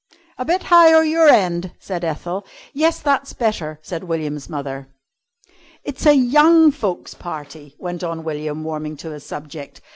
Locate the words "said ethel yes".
1.77-2.99